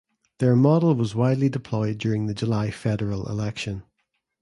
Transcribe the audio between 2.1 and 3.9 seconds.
the July federal election.